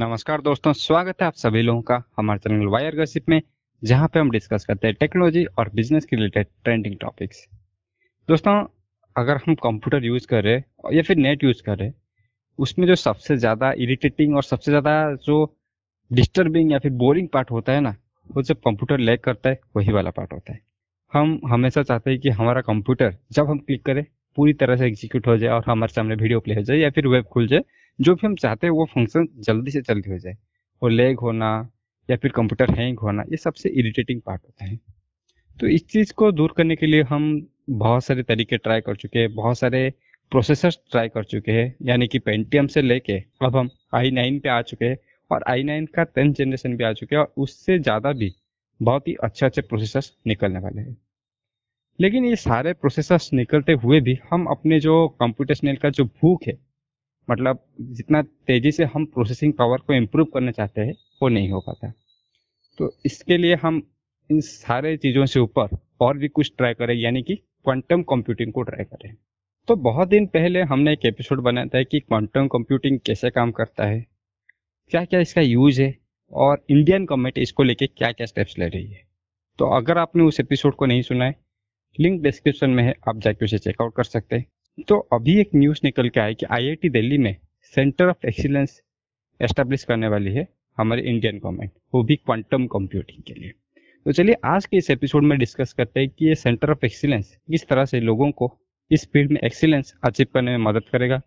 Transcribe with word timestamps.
नमस्कार 0.00 0.40
दोस्तों, 0.40 0.72
स्वागत 0.72 1.22
है 1.22 1.26
आप 1.26 1.34
सभी 1.34 1.62
लोगों 1.62 1.80
का 1.82 1.96
हमारे 2.18 2.38
चैनल 2.38 2.66
वायर 2.66 2.94
गसिप 2.96 3.28
में, 3.28 3.40
जहाँ 3.82 4.06
पे 4.08 4.18
हम 4.20 4.30
डिस्कस 4.30 4.64
करते 4.64 4.86
हैं 4.86 4.96
टेक्नोलॉजी 5.00 5.44
और 5.58 5.70
बिज़नेस 5.74 6.04
के 6.04 6.16
रिलेटेड 6.16 6.46
ट्रेंडिंग 6.64 6.94
टॉपिक्स। 7.00 7.44
दोस्तों, 8.28 8.54
अगर 9.16 9.36
हम 9.36 9.54
कंप्यूटर 9.54 10.04
यूज़ 10.04 10.26
कर 10.26 10.44
रहे 10.44 10.96
या 10.96 11.02
फिर 11.02 11.16
नेट 11.16 11.44
यूज़ 11.44 11.62
कर 11.62 11.78
रहे 11.78 11.90
उसमें 12.58 12.86
जो 12.86 12.94
सबसे 12.94 13.36
ज़्यादा 13.36 13.72
इरिटेटिंग 13.78 14.36
और 14.36 14.42
सबसे 14.42 14.70
ज़्यादा 14.70 14.94
जो 15.26 15.36
डिस्टर्बिंग 16.10 16.72
या 16.72 16.78
फिर 16.78 16.92
बोरिंग 16.94 17.28
पार्ट 17.28 17.50
होता 17.50 17.72
है 17.72 17.80
ना, 17.80 17.94
वो 18.30 18.42
जब 18.42 18.60
कंप्यूटर 18.60 18.98
लैग 18.98 19.20
करता 19.20 19.50
है, 19.50 19.60
वही 19.76 19.92
वाला 19.92 20.10
पार्ट 20.10 20.32
होता 20.32 20.52
है। 20.52 20.60
हम 21.12 21.40
हमेशा 21.50 21.82
चाहते 21.82 22.10
हैं 22.10 22.20
कि 22.20 22.30
हमारा 22.30 22.60
कंप्यूटर, 22.62 23.16
जब 23.32 23.50
हम 23.50 23.58
क्लिक 23.58 23.84
करें 23.86 24.04
पूरी 24.36 24.52
तरह 24.54 24.76
से 24.76 24.86
एग्जीक्यूट 24.86 25.26
हो 25.26 25.36
जाए 25.38 25.50
और 25.50 25.62
हमारे 25.66 25.92
सामने 25.92 26.14
वीडियो 26.16 26.40
प्ले 26.40 26.54
हो 26.54 26.62
जाए 26.62 26.76
या 26.78 26.90
फिर 26.90 27.06
वेब 27.08 27.24
खुल 27.24 27.46
जाए, 27.48 27.62
जो 27.98 28.14
भी 28.14 28.26
हम 28.26 28.34
चाहते 28.36 28.66
हैं 28.66 28.72
वो 28.74 28.84
फ़ंक्शन 28.86 29.28
जल्दी 29.40 29.70
से 29.70 29.80
जल्दी 29.82 30.10
हो 30.10 30.18
जाए। 30.18 30.36
और 30.82 30.90
लेग 30.90 31.18
होना 31.20 31.50
या 32.08 32.16
फिर 32.16 32.32
कंप्यूटर 32.32 32.74
हैंग 32.74 32.98
होना, 32.98 33.22
ये 33.22 33.36
सबसे 33.38 33.68
इरिटेटिंग 33.70 34.20
पार्ट 34.20 34.40
होता 34.42 34.64
है। 34.64 34.78
तो 35.58 35.66
इस 35.68 35.86
चीज़ 35.88 36.12
को 36.12 36.30
दूर 36.32 36.54
करने 36.56 36.76
के 36.76 36.86
लिए 36.86 37.02
हम 37.04 37.24
बहुत 37.70 38.04
सारे 38.04 38.22
तरीके 38.22 38.56
ट्राई 38.58 38.80
कर 38.80 38.96
चुके 38.96 39.18
हैं, 39.18 39.34
बहुत 39.34 39.58
सारे 39.58 39.92
प्रोसेसर्स 40.32 40.78
ट्राई 40.90 41.08
कर 41.08 41.24
चुके 41.24 41.52
हैं, 41.52 41.74
यानी 41.82 42.06
कि 42.06 42.18
पेंटियम 42.18 42.66
से 42.66 42.82
लेके 42.82 43.22
अब 43.42 43.56
हम 43.56 43.70
आई 43.94 44.10
नाइन 44.10 44.38
पे 44.40 44.48
आ 44.48 44.60
चुके 44.62 44.84
हैं 44.84 44.96
और 45.30 45.44
आई 45.48 45.62
नाइन 45.62 45.86
का 45.86 46.04
टेंथ 46.04 46.34
जनरेशन 46.34 46.76
भी 46.76 46.84
आ 46.84 46.92
चुके 46.92 47.16
हैं 47.16 47.22
और 47.22 47.32
उससे 47.36 47.78
ज़्यादा 47.78 48.12
भी 48.12 48.32
बहुत 48.80 49.08
ही 49.08 49.14
अच्छे 49.22 49.46
अच्छे 49.46 49.62
प्रोसेसर 49.62 50.12
निकलने 50.26 50.58
वाले 50.58 50.80
हैं। 50.80 50.96
लेकिन 52.00 52.24
ये 52.24 52.36
सारे 52.36 52.72
प्रोसेसर्स 52.72 53.32
निकलते 53.32 53.72
हुए 53.72 54.00
भी 54.00 54.18
हम 54.30 54.46
अपने 54.46 54.80
जो 54.80 55.06
कंप्यूटेशनल 55.20 55.76
का 55.76 55.90
जो 55.90 56.04
भूख 56.04 56.46
है 56.48 56.58
मतलब 57.28 57.64
जितना 57.80 58.22
तेज़ी 58.22 58.70
से 58.72 58.84
हम 58.84 59.04
प्रोसेसिंग 59.06 59.52
पावर 59.52 59.78
को 59.78 59.94
इम्प्रूव 59.94 60.26
करना 60.34 60.50
चाहते 60.50 60.80
हैं, 60.80 60.94
वो 61.22 61.28
नहीं 61.28 61.50
हो 61.50 61.60
पाता। 61.60 61.92
तो 62.78 62.90
इसके 63.06 63.36
लिए 63.36 63.54
हम 63.54 63.82
इन 64.30 64.40
सारे 64.40 64.96
चीज़ों 64.96 65.26
से 65.26 65.40
ऊपर 65.40 65.76
और 66.00 66.18
भी 66.18 66.28
कुछ 66.28 66.52
ट्राई 66.58 66.74
करें, 66.74 66.94
यानी 66.94 67.22
कि 67.22 67.34
क्वांटम 67.34 68.02
कंप्यूटिंग 68.02 68.52
को 68.52 68.62
ट्राई 68.62 68.84
करें। 68.84 69.14
तो 69.68 69.76
बहुत 69.78 70.08
दिन 70.08 70.26
पहले 70.26 70.62
हमने 70.62 70.92
एक 70.92 71.04
एपिसोड 71.06 71.40
बनाया 71.40 71.66
था 71.66 71.82
कि 71.82 72.00
क्वांटम 72.00 72.48
कंप्यूटिंग 72.48 72.98
कैसे 73.06 73.30
काम 73.30 73.50
करता 73.52 73.86
है 73.86 74.04
क्या 74.92 75.04
क्या 75.04 75.20
इसका 75.20 75.40
यूज़ 75.40 75.82
है, 75.82 75.94
और 76.32 76.64
इंडियन 76.70 77.04
गवर्नमेंट 77.04 77.38
इसको 77.38 77.62
लेके 77.62 77.86
क्या 77.86 78.12
क्या 78.12 78.26
स्टेप्स 78.26 78.58
ले 78.58 78.68
रही 78.68 78.86
है। 78.86 79.02
तो 79.58 79.66
अगर 79.76 79.98
आपने 79.98 80.22
उस 80.22 80.40
एपिसोड 80.40 80.74
को 80.74 80.86
नहीं 80.86 81.02
सुना 81.02 81.24
है 81.24 81.34
लिंक 81.98 82.22
डिस्क्रिप्शन 82.22 82.70
में 82.70 82.82
है, 82.84 82.94
आप 83.08 83.18
जाके 83.18 83.44
उसे 83.44 83.58
चेकआउट 83.58 83.94
कर 83.96 84.04
सकते 84.04 84.36
हैं। 84.36 84.44
तो 84.88 84.98
अभी 85.12 85.38
एक 85.40 85.50
न्यूज़ 85.54 85.80
निकल 85.84 86.08
के 86.08 86.20
आई 86.20 86.34
कि 86.34 86.46
आईआईटी 86.46 86.88
दिल्ली 86.88 87.18
में 87.18 87.34
सेंटर 87.74 88.08
ऑफ़ 88.08 88.26
एक्सीलेंस 88.26 88.80
एस्टेब्लिश 89.40 89.84
करने 89.84 90.08
वाली 90.08 90.32
है 90.32 90.46
हमारी 90.78 91.02
इंडियन 91.02 91.38
गवर्नमेंट 91.38 91.70
वो 91.94 92.02
भी 92.02 92.16
क्वांटम 92.16 92.66
कंप्यूटिंग 92.66 93.22
के 93.22 93.34
लिए। 93.34 93.50
तो 94.06 94.12
चलिए, 94.12 94.36
आज 94.44 94.66
के 94.66 94.76
इस 94.76 94.90
एपिसोड 94.90 95.22
में 95.22 95.38
डिस्कस 95.38 95.72
करते 95.72 96.00
हैं 96.00 96.08
कि 96.08 96.26
ये 96.26 96.34
सेंटर 96.34 96.70
ऑफ़ 96.70 96.86
एक्सीलेंस 96.86 97.36
किस 97.50 97.66
तरह 97.68 97.84
से 97.84 98.00
लोगों 98.00 98.30
को 98.30 98.52
इस 98.90 99.08
फ़ील्ड 99.12 99.32
में 99.32 99.40
एक्सीलेंस 99.40 99.94
अचीव 100.04 100.26
करने 100.34 100.50
में 100.50 100.64
मदद 100.64 100.88
करेगा 100.92 101.20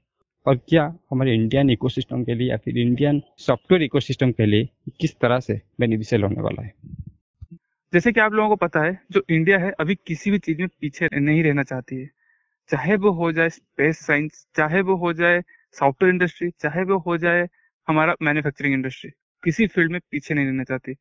और 0.45 0.57
क्या 0.69 0.83
हमारे 1.11 1.33
इंडियन 1.35 1.69
इकोसिस्टम 1.69 2.23
के 2.23 2.35
लिए 2.35 2.49
या 2.49 2.57
फिर 2.57 2.77
इंडियन 2.77 3.21
सॉफ्टवेयर 3.37 3.83
इकोसिस्टम 3.83 4.31
के 4.31 4.45
लिए 4.45 4.69
किस 5.01 5.19
तरह 5.19 5.39
से 5.39 5.61
बेनिफिशियल 5.79 6.23
होने 6.23 6.41
वाला 6.41 6.63
है। 6.63 6.73
जैसे 7.93 8.11
कि 8.11 8.19
आप 8.19 8.33
लोगों 8.33 8.49
को 8.49 8.55
पता 8.55 8.79
है, 8.81 8.99
जो 9.11 9.21
इंडिया 9.29 9.57
है, 9.59 9.71
अभी 9.79 9.95
किसी 10.07 10.31
भी 10.31 10.37
चीज़ 10.39 10.59
में 10.59 10.67
पीछे 10.81 11.09
नहीं 11.13 11.43
रहना 11.43 11.63
चाहती 11.63 11.95
है। 11.95 12.09
चाहे 12.69 12.95
वो 12.97 13.11
हो 13.11 13.31
जाए 13.31 13.49
स्पेस 13.49 13.99
साइंस 13.99 14.47
चाहे 14.55 14.81
वो 14.81 14.95
हो 14.95 15.13
जाए 15.13 15.41
सॉफ्टवेयर 15.75 16.13
इंडस्ट्री 16.13 16.49
चाहे 16.59 16.83
वो 16.83 16.97
हो 16.97 17.17
जाए 17.17 17.47
हमारा 17.87 18.15
मैन्युफैक्चरिंग 18.21 18.73
इंडस्ट्री 18.73 19.11
किसी 19.43 19.67
फ़ील्ड 19.67 19.91
में 19.91 19.99
पीछे 20.11 20.33
नहीं 20.33 20.45
रहना 20.45 20.63
चाहती। 20.63 20.93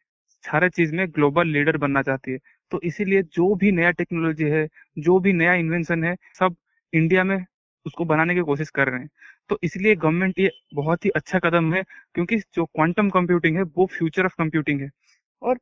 सारे 0.44 0.70
चीज़ 0.70 0.94
में 0.94 1.08
ग्लोबल 1.10 1.48
लीडर 1.48 1.76
बनना 1.76 2.02
चाहती 2.02 2.32
है। 2.32 2.38
तो 2.70 2.80
इसीलिए 2.84 3.22
जो 3.22 3.54
भी 3.54 3.72
नया 3.72 3.90
टेक्नोलॉजी 3.90 4.44
है, 4.44 4.68
जो 4.98 5.18
भी 5.20 5.32
नया 5.32 5.54
इन्वेंशन 5.54 6.04
है, 6.04 6.16
सब 6.38 6.56
इंडिया 6.92 7.24
में 7.24 7.44
उसको 7.86 8.04
बनाने 8.04 8.34
की 8.34 8.40
कोशिश 8.40 8.70
कर 8.70 8.88
रहे 8.88 9.00
हैं। 9.00 9.08
तो 9.48 9.58
इसलिए 9.62 9.94
गवर्नमेंट 9.96 10.38
ये 10.38 10.50
बहुत 10.74 11.04
ही 11.04 11.10
अच्छा 11.10 11.38
कदम 11.38 11.74
है, 11.74 11.82
क्योंकि 12.14 12.38
जो 12.38 12.64
क्वांटम 12.64 13.10
कंप्यूटिंग 13.10 13.56
है, 13.56 13.62
वो 13.62 13.86
फ्यूचर 13.86 14.24
ऑफ़ 14.24 14.34
कंप्यूटिंग 14.38 14.80
है। 14.80 14.90
और 15.42 15.58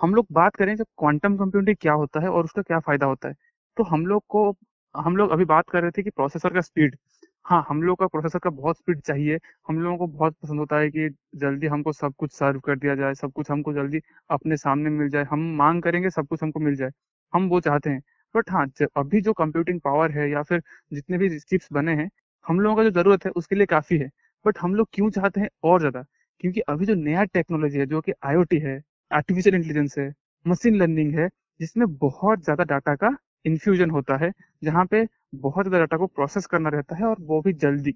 हम 0.00 0.14
लोग 0.14 0.26
बात 0.32 0.56
करें 0.56 0.74
जब 0.76 0.86
क्वांटम 0.98 1.36
कंप्यूटिंग 1.36 1.76
क्या 1.80 1.92
होता 1.94 2.20
है 2.20 2.28
और 2.30 2.44
उसका 2.44 2.62
क्या 2.62 2.78
फ़ायदा 2.80 3.06
होता 3.06 3.28
है। 3.28 3.34
तो 3.76 3.84
हम 3.84 4.06
लोग 4.06 4.22
को, 4.28 4.50
हम 4.94 5.16
लोग 5.16 5.30
अभी 5.30 5.44
बात 5.46 5.68
कर 5.70 5.82
रहे 5.82 5.90
थे 5.90 6.02
कि 6.02 6.10
प्रोसेसर 6.10 6.54
का 6.54 6.60
स्पीड 6.60 6.96
हाँ 7.44 7.64
हम 7.68 7.82
लोग 7.82 7.98
का 7.98 8.06
प्रोसेसर 8.06 8.38
का 8.38 8.50
बहुत 8.50 8.76
स्पीड 8.78 9.00
चाहिए। 9.02 9.38
हम 9.68 9.78
लोगों 9.80 9.96
को 9.98 10.06
बहुत 10.08 10.34
पसंद 10.42 10.58
होता 10.60 10.78
है 10.78 10.90
कि 10.90 11.08
जल्दी 11.36 11.66
हमको 11.66 11.92
सब 11.92 12.14
कुछ 12.18 12.32
सर्व 12.32 12.60
कर 12.60 12.76
दिया 12.78 12.94
जाए, 12.94 13.14
सब 13.14 13.32
कुछ 13.32 13.50
हमको 13.50 13.72
जल्दी 13.72 14.00
अपने 14.30 14.56
सामने 14.56 14.90
मिल 14.90 15.08
जाए। 15.10 15.24
हम 15.24 15.40
मांग 15.56 15.82
करेंगे 15.82 16.10
सब 16.10 16.26
कुछ 16.28 16.42
हमको 16.42 16.60
मिल 16.60 16.76
जाए। 16.76 16.90
हम 17.32 17.48
वो 17.48 17.60
चाहते 17.60 17.90
हैं। 17.90 18.02
बट 18.34 18.50
हाँ 18.50 18.66
अभी 18.96 19.20
जो 19.20 19.32
कंप्यूटिंग 19.34 19.80
पावर 19.80 20.10
है 20.12 20.28
या 20.30 20.42
फिर 20.42 20.62
जितने 20.92 21.18
भी 21.18 21.28
चिप्स 21.40 21.68
बने 21.72 21.94
हैं, 21.94 22.08
हम 22.46 22.60
लोगों 22.60 22.76
का 22.76 22.84
जो 22.84 22.90
ज़रूरत 22.92 23.24
है 23.26 23.30
उसके 23.36 23.56
लिए 23.56 23.66
काफ़ी 23.68 23.98
है। 23.98 24.08
बट 24.44 24.58
हम 24.58 24.74
लोग 24.74 24.88
क्यों 24.92 25.10
चाहते 25.10 25.40
हैं 25.40 25.48
और 25.64 25.80
ज़्यादा? 25.80 26.04
क्योंकि 26.40 26.60
अभी 26.62 26.86
जो 26.86 26.94
नया 26.96 27.24
टेक्नोलॉजी 27.26 27.78
है, 27.78 27.86
जो 27.86 28.00
कि 28.00 28.12
आईओटी 28.24 28.58
है 28.60 28.80
आर्टिफिशियल 29.10 29.54
इंटेलिजेंस 29.54 29.98
है 29.98 30.12
मशीन 30.46 30.76
लर्निंग 30.76 31.14
है, 31.14 31.28
जिसमें 31.60 31.86
बहुत 31.98 32.44
ज़्यादा 32.44 32.64
डाटा 32.66 32.94
का 32.96 33.16
इन्फ्यूजन 33.44 33.90
होता 33.90 34.16
है, 34.16 34.32
जहाँ 34.62 34.84
पे 34.86 35.06
बहुत 35.36 35.66
ज़्यादा 35.66 35.78
डाटा 35.78 35.96
को 35.96 36.06
प्रोसेस 36.08 36.46
करना 36.46 36.68
रहता 36.70 36.96
है 36.96 37.04
और 37.06 37.16
वो 37.22 37.40
भी 37.42 37.52
जल्दी। 37.54 37.94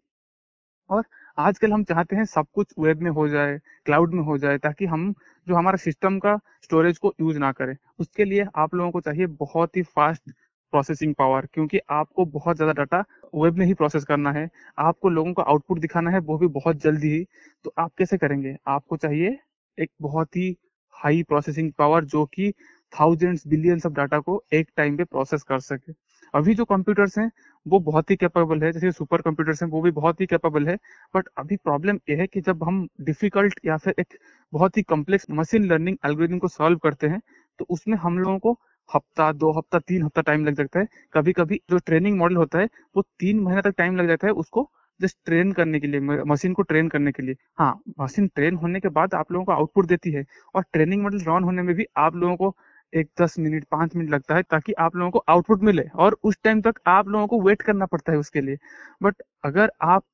और 0.90 1.04
आजकल 1.38 1.72
हम 1.72 1.84
चाहते 1.84 2.16
हैं 2.16 2.24
सब 2.26 2.46
कुछ 2.54 2.72
वेब 2.78 3.00
में 3.02 3.10
हो 3.12 3.26
जाए 3.28 3.58
क्लाउड 3.86 4.14
में 4.14 4.22
हो 4.24 4.36
जाए, 4.38 4.58
ताकि 4.58 4.86
हम 4.86 5.12
जो 5.46 5.54
हमारा 5.54 5.76
सिस्टम 5.78 6.18
का 6.18 6.36
स्टोरेज 6.64 6.98
को 6.98 7.14
यूज़ 7.20 7.38
ना 7.38 7.52
करें। 7.52 7.76
उसके 8.00 8.24
लिए 8.24 8.46
आप 8.56 8.74
लोगों 8.74 8.90
को 8.90 9.00
चाहिए 9.00 9.26
बहुत 9.38 9.76
ही 9.76 9.82
फास्ट 9.84 10.30
प्रोसेसिंग 10.72 11.14
पावर 11.14 11.46
क्योंकि 11.54 11.78
आपको 11.92 12.24
बहुत 12.26 12.56
ज़्यादा 12.56 12.72
डाटा 12.74 13.04
वेब 13.34 13.58
में 13.58 13.64
ही 13.66 13.74
प्रोसेस 13.74 14.04
करना 14.04 14.32
है। 14.32 14.48
आपको 14.80 15.08
लोगों 15.10 15.32
को 15.32 15.42
आउटपुट 15.44 15.78
दिखाना 15.80 16.10
है, 16.10 16.18
वो 16.20 16.38
भी 16.38 16.46
बहुत 16.50 16.76
जल्दी 16.78 17.08
ही। 17.10 17.24
तो 17.64 17.72
आप 17.78 17.92
कैसे 17.98 18.18
करेंगे? 18.18 18.56
आपको 18.68 18.96
चाहिए 18.98 19.38
एक 19.78 19.90
बहुत 20.02 20.36
ही 20.36 20.56
हाई 20.94 21.22
प्रोसेसिंग 21.22 21.72
पावर 21.72 22.04
जो 22.04 22.24
कि 22.26 22.52
थाउजेंड्स 22.92 23.46
बिलियंस 23.46 23.86
ऑफ़ 23.86 23.92
डाटा 23.92 24.18
को 24.20 24.42
एक 24.52 24.68
टाइम 24.76 24.96
पे 24.96 25.04
प्रोसेस 25.04 25.42
कर 25.42 25.60
सके। 25.60 25.92
अभी 26.34 26.54
जो 26.54 26.64
कंप्यूटर्स 26.64 27.18
हैं, 27.18 27.30
वो 27.66 27.78
बहुत 27.80 28.10
ही 28.10 28.16
कैपेबल 28.16 28.62
है, 28.62 28.72
जैसे 28.72 28.92
सुपर 28.92 29.22
कंप्यूटर्स 29.22 29.62
हैं, 29.62 29.68
वो 29.70 29.80
भी 29.82 29.90
बहुत 29.90 30.20
ही 30.20 30.26
कैपेबल 30.26 30.68
है। 30.68 30.76
बट 31.14 31.28
अभी 31.38 31.56
प्रॉब्लम 31.56 31.98
ये 32.10 32.16
है 32.16 32.26
कि 32.26 32.40
जब 32.40 32.64
हम 32.64 32.86
डिफ़िकल्ट 33.00 33.60
या 33.66 33.76
फिर 33.76 33.94
एक 33.98 34.18
बहुत 34.52 34.76
ही 34.76 34.82
कॉम्प्लेक्स 34.84 35.26
मशीन 35.30 35.64
लर्निंग 35.64 35.96
एल्गोरिथम 36.06 36.38
को 36.38 36.48
सॉल्व 36.48 36.78
करते 36.78 37.06
हैं 37.06 37.20
तो 37.58 37.66
उसमें 37.70 37.96
हम 37.96 38.18
लोगों 38.18 38.38
को 38.38 38.52
हफ़्ता, 38.88 39.32
दो 39.32 39.50
हफ़्ता, 39.52 39.78
तीन 39.78 40.02
हफ़्ता 40.02 40.22
टाइम 40.22 40.44
लग 40.46 40.54
जाता 40.54 40.80
है। 40.80 40.86
कभी 41.14 41.32
कभी 41.32 41.60
जो 41.70 41.78
ट्रेनिंग 41.78 42.18
मॉडल 42.18 42.36
होता 42.36 42.58
है, 42.58 42.68
वो 42.96 43.02
तीन 43.20 43.40
महीने 43.40 43.62
तक 43.62 43.74
टाइम 43.78 43.96
लग 43.96 44.08
जाता 44.08 44.26
है, 44.26 44.32
उसको 44.34 44.70
जस्ट 45.00 45.16
ट्रेन 45.24 45.52
करने 45.52 45.80
के 45.80 45.86
लिए 45.86 46.00
मशीन 46.24 46.52
को 46.52 46.62
ट्रेन 46.62 46.88
करने 46.88 47.12
के 47.12 47.22
लिए। 47.22 47.36
हाँ 47.58 47.80
मशीन 48.00 48.28
ट्रेन 48.34 48.56
होने 48.56 48.80
के 48.80 48.88
बाद 48.90 49.14
आप 49.14 49.32
लोगों 49.32 49.44
को 49.44 49.52
आउटपुट 49.52 49.86
देती 49.86 50.10
है 50.10 50.24
और 50.54 50.64
ट्रेनिंग 50.72 51.02
मॉडल 51.02 51.18
रन 51.18 51.44
होने 51.44 51.62
में 51.62 51.74
भी 51.76 51.86
आप 51.96 52.16
लोगों 52.16 52.36
को 52.36 52.54
एक 52.92 53.08
दस 53.20 53.38
मिनट 53.38 53.64
पाँच 53.70 53.96
मिनट 53.96 54.10
लगता 54.10 54.34
है 54.34 54.42
ताकि 54.42 54.72
आप 54.72 54.96
लोगों 54.96 55.10
को 55.10 55.18
आउटपुट 55.28 55.62
मिले 55.62 55.82
और 55.96 56.16
उस 56.24 56.36
टाइम 56.44 56.60
तक 56.62 56.80
आप 56.86 57.08
लोगों 57.08 57.26
को 57.26 57.40
वेट 57.42 57.62
करना 57.62 57.86
पड़ता 57.86 58.12
है 58.12 58.18
उसके 58.18 58.40
लिए। 58.40 58.56
बट 59.02 59.22
अगर 59.44 59.72
आप 59.82 60.04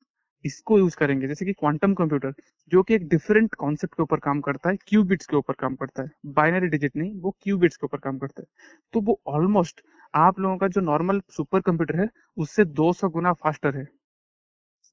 इसको 0.44 0.78
यूज़ 0.78 0.96
करेंगे, 0.96 1.28
जैसे 1.28 1.44
कि 1.44 1.52
क्वांटम 1.52 1.94
कंप्यूटर 1.94 2.32
जो 2.72 2.82
कि 2.82 2.94
एक 2.94 3.08
डिफरेंट 3.08 3.54
कॉन्सेप्ट 3.54 3.94
के 3.94 4.02
ऊपर 4.02 4.18
काम 4.18 4.40
करता 4.40 4.70
है 4.70 4.76
क्यूबिट्स 4.86 5.26
के 5.26 5.36
ऊपर 5.36 5.54
काम 5.58 5.74
करता 5.74 6.02
है। 6.02 6.10
बाइनरी 6.26 6.68
डिजिट 6.68 6.96
नहीं, 6.96 7.20
वो 7.20 7.36
क्यूबिट्स 7.42 7.76
के 7.76 7.84
ऊपर 7.86 7.98
काम 7.98 8.18
करता 8.18 8.42
है। 8.42 8.46
तो 8.94 9.00
वो 9.00 9.20
ऑलमोस्ट 9.26 9.80
आप 10.14 10.40
लोगों 10.40 10.56
का 10.56 10.68
जो 10.68 10.80
नॉर्मल 10.80 11.20
सुपर 11.30 11.60
कंप्यूटर 11.60 12.00
है, 12.00 12.08
उससे 12.36 12.64
200 12.64 13.08
गुना 13.08 13.32
फास्टर 13.32 13.76
है। 13.76 13.86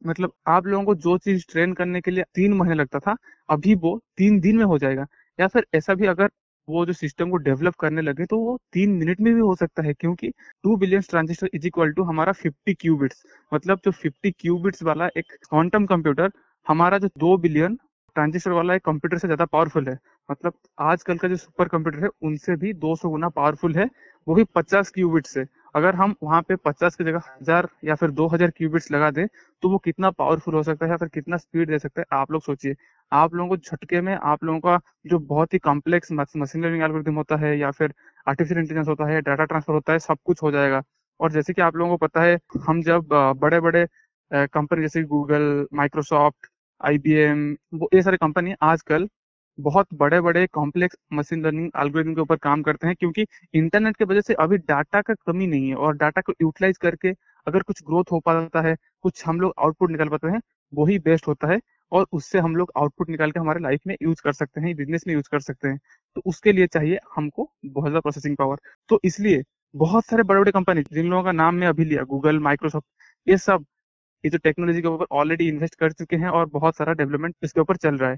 मतलब 0.06 0.34
आप 0.48 0.68
लोगों 0.68 0.86
को 0.86 0.96
जो 0.98 1.18
चीज़ 1.20 1.46
ट्रेन 1.52 1.74
करने 1.74 2.02
के 2.02 2.12
लिए 2.12 2.24
तीन 2.36 2.54
महीने 2.54 2.76
लगता 2.76 3.00
था, 3.00 3.16
अभी 3.50 3.76
वो 3.78 4.00
तीन 4.18 4.40
दिन 4.40 4.58
में 4.58 4.66
हो 4.66 4.78
जाएगा। 4.80 5.06
या 5.40 5.48
फिर 5.48 5.66
ऐसा 5.76 5.94
भी 5.96 6.06
अगर 6.08 6.30
वो 6.68 6.86
जो 6.86 6.94
सिस्टम 6.94 7.30
को 7.32 7.38
डेवलप 7.40 7.76
करने 7.80 8.02
लगे 8.02 8.26
तो 8.26 8.38
वो 8.40 8.58
तीन 8.74 8.92
मिनट 8.94 9.20
में 9.22 9.34
भी 9.34 9.40
हो 9.42 9.56
सकता 9.56 9.84
है, 9.84 9.94
क्योंकि 9.96 10.30
two 10.64 10.76
billion 10.78 11.02
transistor 11.10 11.50
is 11.54 11.68
equal 11.68 11.92
to 11.94 12.04
हमारा 12.04 12.32
फिफ्टी 12.34 12.74
क्यूबिट्स 12.76 13.24
मतलब 13.52 13.80
जो 13.86 13.92
फिफ्टी 13.94 14.32
क्यूबिट्स 14.34 14.84
वाला 14.84 15.10
एक 15.18 15.34
क्वांटम 15.44 15.86
कंप्यूटर 15.88 16.32
हमारा 16.68 16.98
जो 16.98 17.08
दो 17.20 17.36
बिलियन 17.40 17.76
ट्रांजिस्टर 18.16 18.52
वाला 18.52 18.76
एक 18.76 18.82
कंप्यूटर 18.84 19.18
से 19.18 19.28
ज़्यादा 19.28 19.46
पावरफुल 19.48 19.88
है। 19.88 19.98
मतलब 20.30 20.54
आजकल 20.82 21.18
का 21.18 21.28
जो 21.28 21.36
सुपर 21.38 21.68
कंप्यूटर 21.68 22.04
है, 22.04 22.10
उनसे 22.24 22.56
भी 22.56 22.74
200 22.76 23.10
गुना 23.10 23.30
पावरफुल 23.32 23.76
है, 23.76 23.86
वो 24.28 24.36
भी 24.36 24.44
50 24.56 24.92
क्यूबिट 24.92 25.26
से। 25.28 25.44
अगर 25.76 25.96
हम 25.96 26.16
वहाँ 26.24 26.42
पे 26.42 26.56
50 26.58 26.96
की 26.96 27.04
जगह 27.04 27.22
हज़ार 27.32 27.68
या 27.86 27.96
फिर 27.96 28.12
2000 28.12 28.52
क्यूबिट्स 28.52 28.92
लगा 28.92 29.10
दें 29.12 29.26
तो 29.64 29.70
वो 29.70 29.78
कितना 29.80 30.10
पावरफुल 30.12 30.54
हो 30.56 30.64
सकता 30.64 30.86
है 30.86 30.92
या 30.92 30.98
फिर 30.98 31.08
कितना 31.10 31.38
स्पीड 31.38 31.70
दे 31.70 31.80
सकता 31.80 32.02
है, 32.02 32.06
आप 32.14 32.32
लोग 32.32 32.42
सोचिए। 32.44 32.76
आप 33.12 33.34
लोगों 33.36 33.50
को 33.50 33.58
झटके 33.58 34.02
में, 34.02 34.14
आप 34.16 34.44
लोगों 34.44 34.60
का 34.62 34.80
जो 35.08 35.20
बहुत 35.22 35.54
ही 35.54 35.60
कॉम्प्लेक्स 35.62 36.12
मशीन 36.12 36.64
लर्निंग 36.64 36.84
एल्गोरिथम 36.84 37.16
होता 37.16 37.36
है 37.38 37.58
या 37.60 37.72
फिर 37.72 37.94
आर्टिफिशियल 38.28 38.60
इंटेलिजेंस 38.60 38.88
होता 38.88 39.10
है 39.10 39.22
डाटा 39.22 39.46
ट्रांसफ़र 39.46 39.74
होता 39.74 39.94
है, 39.94 40.00
सब 40.00 40.18
कुछ 40.26 40.44
हो 40.44 40.52
जाएगा। 40.52 40.82
और 41.20 41.32
जैसे 41.32 41.54
कि 41.54 41.62
आप 41.62 41.76
लोगों 41.76 41.98
को 41.98 42.06
पता 42.08 42.22
है, 42.24 42.38
हम 42.68 42.82
जब 42.84 43.08
बड़े 43.42 43.60
बड़े 43.62 43.86
कंपनी 44.32 44.82
जैसे 44.82 45.04
गूगल 45.06 45.66
माइक्रोसॉफ्ट 45.74 46.48
आईबीएम 46.82 47.56
वो 47.76 47.90
ये 47.94 48.02
सारी 48.02 48.18
कंपनी 48.18 48.54
आजकल 48.64 49.08
बहुत 49.58 49.88
बड़े 49.94 50.20
बड़े 50.22 50.46
कॉम्प्लेक्स 50.48 50.98
मशीन 51.14 51.44
लर्निंग 51.44 51.70
एल्गोरिथम 51.78 52.14
के 52.16 52.22
ऊपर 52.22 52.36
काम 52.38 52.62
करते 52.64 52.88
हैं 52.88 52.96
क्योंकि 52.96 53.26
इंटरनेट 53.54 53.98
की 53.98 54.06
वजह 54.06 54.22
से 54.22 54.34
अभी 54.36 54.58
डाटा 54.60 55.02
का 55.02 55.14
कमी 55.28 55.48
नहीं 55.48 55.70
है 55.70 55.76
और 55.78 55.96
डाटा 55.98 56.22
को 56.22 56.34
यूटिलाइज 56.42 56.78
करके 56.78 57.10
अगर 57.48 57.62
कुछ 57.64 57.82
ग्रोथ 57.84 58.12
हो 58.12 58.20
पाता 58.22 58.62
है, 58.62 58.76
कुछ 59.04 59.26
हम 59.26 59.40
लोग 59.42 59.54
आउटपुट 59.60 59.92
निकाल 59.92 60.10
पाते 60.10 60.28
हैं, 60.28 60.40
वही 60.74 60.98
बेस्ट 61.00 61.28
होता 61.28 61.48
है 61.48 61.60
और 61.92 62.06
उससे 62.14 62.40
हम 62.40 62.56
लोग 62.56 62.72
आउटपुट 62.78 63.10
निकाल 63.10 63.32
के 63.32 63.40
हमारे 63.40 63.60
लाइफ 63.60 63.82
में 63.88 63.96
यूज़ 64.02 64.22
कर 64.24 64.34
सकते 64.34 64.62
हैं 64.62 64.76
बिज़नेस 64.76 65.04
में 65.08 65.14
यूज़ 65.14 65.30
कर 65.32 65.40
सकते 65.42 65.68
हैं। 65.68 65.80
तो 66.16 66.22
उसके 66.26 66.52
लिए 66.52 66.68
चाहिए 66.68 67.00
हमको 67.16 67.50
बहुत 67.66 67.84
ज़्यादा 67.84 68.00
प्रोसेसिंग 68.02 68.36
पावर 68.38 68.58
तो 68.90 69.00
इसलिए 69.04 69.44
बहुत 69.76 70.06
सारे 70.06 70.24
बड़े 70.24 70.40
बड़े 70.40 70.52
कंपनी 70.52 70.84
जिन 70.92 71.10
लोगों 71.10 71.24
का 71.24 71.32
नाम 71.34 71.56
मैं 71.56 71.68
अभी 71.68 71.86
लिया 71.86 72.04
गूगल 72.06 72.40
माइक्रोसॉफ्ट 72.42 72.88
ये 73.28 73.38
सब, 73.38 73.66
ये 74.24 74.30
जो 74.32 74.38
टेक्नोलॉजी 74.40 74.82
के 74.82 74.88
ऊपर 74.88 75.06
ऑलरेडी 75.14 75.48
इन्वेस्ट 75.50 75.76
कर 75.76 75.92
चुके 75.94 76.16
हैं 76.18 76.30
और 76.32 76.46
बहुत 76.50 76.78
सारा 76.78 76.94
डेवलपमेंट 76.96 77.36
इसके 77.44 77.62
ऊपर 77.62 77.76
चल 77.78 77.98
रहा 77.98 78.10
है। 78.12 78.18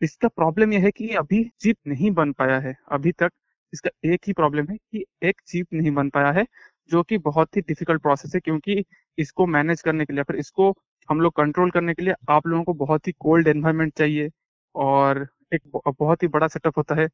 इसका 0.00 0.28
प्रॉब्लम 0.28 0.72
यह 0.72 0.82
है 0.84 0.90
कि 0.90 1.08
अभी 1.16 1.42
चिप 1.60 1.76
नहीं 1.86 2.10
बन 2.12 2.32
पाया 2.32 2.58
है। 2.60 2.74
अभी 2.92 3.12
तक 3.12 3.30
इसका 3.72 3.90
एक 4.04 4.20
ही 4.26 4.32
प्रॉब्लम 4.32 4.66
है 4.70 4.76
कि 4.76 5.04
एक 5.22 5.40
चिप 5.46 5.66
नहीं 5.74 5.90
बन 5.90 6.08
पाया 6.10 6.30
है, 6.32 6.44
जो 6.90 7.02
कि 7.02 7.18
बहुत 7.20 7.56
ही 7.56 7.60
डिफ़िकल्ट 7.62 8.02
प्रोसेस 8.02 8.34
है, 8.34 8.40
क्योंकि 8.40 8.84
इसको 9.18 9.46
मैनेज 9.46 9.82
करने 9.82 10.04
के 10.04 10.12
लिए, 10.12 10.22
फिर 10.22 10.36
इसको 10.36 10.70
हम 11.08 11.20
लोग 11.20 11.32
कंट्रोल 11.36 11.70
करने 11.70 11.94
के 11.94 12.02
लिए 12.02 12.14
आप 12.30 12.46
लोगों 12.46 12.64
को 12.64 12.72
बहुत 12.76 13.06
ही 13.08 13.12
कोल्ड 13.20 13.48
एनवायरमेंट 13.48 13.92
चाहिए 13.98 14.30
और 14.74 15.26
एक 15.54 15.60
बहुत 15.90 16.22
ही 16.22 16.28
बड़ा 16.28 16.48
सेटअप 16.48 16.78
होता 16.78 16.94
है। 16.94 17.08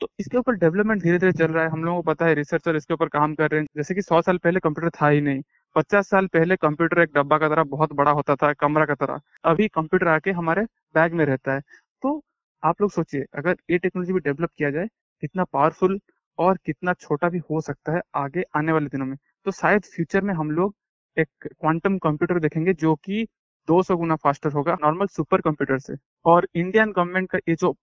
तो 0.00 0.08
इसके 0.20 0.38
ऊपर 0.38 0.54
डेवलपमेंट 0.56 1.02
धीरे 1.02 1.18
धीरे 1.18 1.32
चल 1.32 1.46
रहा 1.46 1.64
है। 1.64 1.70
हम 1.70 1.84
लोगों 1.84 2.02
को 2.02 2.10
पता 2.12 2.26
है 2.26 2.34
रिसर्चर 2.34 2.76
इसके 2.76 2.94
ऊपर 2.94 3.08
काम 3.08 3.34
कर 3.34 3.50
रहे 3.50 3.60
हैं। 3.60 3.66
जैसे 3.76 3.94
कि 3.94 4.02
सौ 4.02 4.20
साल 4.22 4.38
पहले 4.38 4.60
कंप्यूटर 4.60 4.90
था 5.02 5.08
ही 5.08 5.20
नहीं। 5.20 5.42
पचास 5.76 6.08
साल 6.10 6.26
पहले 6.26 6.56
कंप्यूटर 6.56 7.00
एक 7.02 7.10
डब्बा 7.14 7.38
का 7.38 7.48
तरह 7.48 7.64
बहुत 7.66 7.92
बड़ा 7.94 8.10
होता 8.12 8.36
था, 8.36 8.52
कमरा 8.54 8.84
का 8.86 8.94
तरह। 8.96 9.20
अभी 9.44 9.68
कंप्यूटर 9.68 10.08
आके 10.08 10.30
हमारे 10.32 10.62
बैग 10.94 11.14
में 11.14 11.24
रहता 11.26 11.54
है। 11.54 11.62
तो 12.02 12.20
आप 12.62 12.80
लोग 12.80 12.90
सोचिए, 12.92 13.24
अगर 13.34 13.56
ये 13.70 13.78
टेक्नोलॉजी 13.78 14.12
भी 14.12 14.20
डेवलप 14.20 14.50
किया 14.58 14.70
जाए, 14.70 14.86
कितना 15.22 15.44
पावरफुल 15.44 15.98
और 16.38 16.58
कितना 16.66 16.92
छोटा 16.94 17.28
भी 17.28 17.38
हो 17.50 17.60
सकता 17.60 17.92
है 17.92 18.00
आगे 18.16 18.42
आने 18.56 18.72
वाले 18.72 18.88
दिनों 18.88 19.06
में। 19.06 19.16
तो 19.46 19.50
शायद 19.52 19.84
फ्यूचर 19.86 20.22
में 20.22 20.34
हम 20.34 20.50
लोग 20.50 20.74
एक 21.16 21.28
क्वांटम 21.46 21.98
कंप्यूटर 21.98 22.38
देखेंगे 22.40 22.72
जो 22.74 22.94
कि 22.96 23.26
200 23.68 23.96
गुना 23.96 24.16
फास्टर 24.16 24.52
होगा 24.52 24.76
नॉर्मल 24.82 25.06
सुपर 25.08 25.40
कंप्यूटर 25.40 25.78
से। 25.78 25.94
और 26.24 26.48
इंडियन 26.54 26.92
गवर्नमेंट 26.92 27.30
का 27.30 27.38
ये 27.48 27.54
जो 27.54 27.74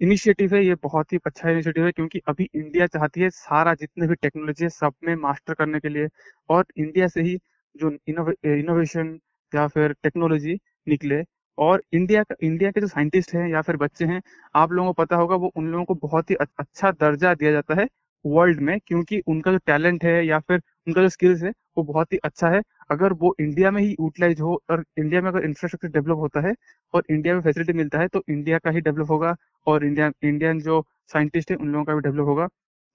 इनिशिएटिव 0.00 0.54
है, 0.54 0.64
ये 0.66 0.74
बहुत 0.82 1.12
ही 1.12 1.18
अच्छा 1.26 1.50
इनिशिएटिव 1.50 1.84
है 1.86 1.92
क्योंकि 1.92 2.20
अभी 2.28 2.48
इंडिया 2.54 2.86
चाहती 2.86 3.20
है 3.20 3.30
सारा 3.30 3.74
जितने 3.74 4.06
भी 4.08 4.14
टेक्नोलॉजी 4.14 4.64
है 4.64 4.68
सब 4.70 4.94
में 5.04 5.14
मास्टर 5.16 5.54
करने 5.54 5.80
के 5.80 5.88
लिए 5.88 6.08
और 6.48 6.64
इंडिया 6.78 7.08
से 7.08 7.22
ही 7.22 7.36
जो 7.74 7.90
इनोवेशन 8.08 9.18
या 9.52 9.66
फिर 9.68 9.92
टेक्नोलॉजी 10.02 10.58
निकले 10.86 11.22
और 11.58 11.82
इंडिया 11.92 12.22
का 12.22 12.34
इंडिया 12.42 12.70
के 12.70 12.80
जो 12.80 12.86
साइंटिस्ट 12.88 13.34
हैं 13.34 13.48
या 13.48 13.60
फिर 13.62 13.76
बच्चे 13.78 14.04
हैं, 14.04 14.20
आप 14.54 14.72
लोगों 14.72 14.92
को 14.92 15.02
पता 15.02 15.16
होगा 15.16 15.36
वो 15.36 15.50
उन 15.56 15.66
लोगों 15.68 15.84
को 15.84 15.94
बहुत 16.02 16.30
ही 16.30 16.34
अच्छा 16.36 16.90
दर्जा 16.92 17.34
दिया 17.34 17.52
जाता 17.52 17.74
है 17.74 17.86
वर्ल्ड 18.24 18.60
में, 18.60 18.78
क्योंकि 18.80 19.20
उनका 19.28 19.52
जो 19.52 19.58
टैलेंट 19.66 20.04
है 20.04 20.26
या 20.26 20.38
फिर 20.40 20.60
उनका 20.88 21.02
जो 21.02 21.08
स्किल्स 21.08 21.42
है, 21.42 21.50
वो 21.78 21.82
बहुत 21.84 22.12
ही 22.12 22.18
अच्छा 22.24 22.48
है। 22.50 22.60
अगर 22.90 23.12
वो 23.14 23.34
इंडिया 23.40 23.70
में 23.70 23.80
ही 23.82 23.88
यूटिलाइज 23.90 24.40
हो 24.40 24.58
और 24.70 24.84
इंडिया 24.98 25.20
में 25.22 25.28
अगर 25.30 25.44
इंफ्रास्ट्रक्चर 25.44 25.88
डेवलप 25.90 26.16
होता 26.18 26.40
है 26.40 26.54
और 26.94 27.02
इंडिया 27.10 27.34
में 27.34 27.40
फैसिलिटी 27.42 27.72
मिलता 27.74 27.98
है 27.98 28.08
तो 28.08 28.22
इंडिया 28.30 28.58
का 28.58 28.70
ही 28.70 28.80
डेवलप 28.80 29.10
होगा 29.10 29.34
और 29.66 29.84
इंडिया 29.84 30.10
इंडियन 30.24 30.60
जो 30.60 30.82
साइंटिस्ट 31.12 31.50
है, 31.50 31.56
उन 31.56 31.68
लोगों 31.68 31.84
का 31.84 31.94
भी 31.94 32.00
डेवलप 32.00 32.26
होगा। 32.26 32.48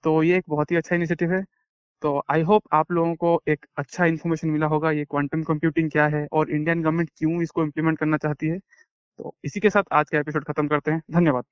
तो 0.04 0.22
ये 0.24 0.38
एक 0.38 0.44
बहुत 0.50 0.72
ही 0.72 0.76
अच्छा 0.76 0.96
इनिशिएटिव 0.96 1.32
है। 1.34 1.44
तो 2.02 2.22
आई 2.30 2.42
होप 2.44 2.64
आप 2.74 2.92
लोगों 2.92 3.16
को 3.16 3.42
एक 3.48 3.66
अच्छा 3.78 4.06
इन्फॉर्मेशन 4.06 4.50
मिला 4.50 4.68
होगा, 4.68 4.92
ये 4.92 5.06
क्वांटम 5.06 5.44
कंप्यूटिंग 5.44 5.92
क्या 5.92 6.08
है 6.08 6.28
और 6.34 6.52
इंडियन 6.52 6.82
गवर्नमेंट 6.82 7.10
क्यों 7.18 7.42
इसको 7.42 7.64
इम्प्लीमेंट 7.64 8.00
करना 8.00 8.18
चाहती 8.18 8.48
है। 8.48 8.60
तो 9.20 9.36
इसी 9.46 9.60
के 9.60 9.70
साथ 9.70 9.84
आज 9.94 10.10
का 10.10 10.20
एपिसोड 10.20 10.46
खत्म 10.46 10.68
करते 10.68 10.92
हैं। 10.92 11.02
धन्यवाद। 11.12 11.46